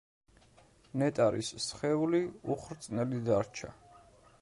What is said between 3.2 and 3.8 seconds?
დარჩა.